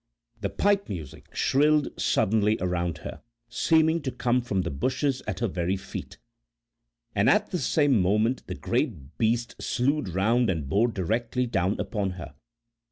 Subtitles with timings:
[0.39, 5.47] The pipe music shrilled suddenly around her, seeming to come from the bushes at her
[5.47, 6.17] very feet,
[7.13, 12.13] and at the same moment the great beast slewed round and bore directly down upon
[12.13, 12.33] her.